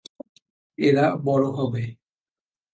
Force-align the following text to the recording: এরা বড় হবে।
এরা 0.79 1.05
বড় 1.25 1.45
হবে। 1.51 1.83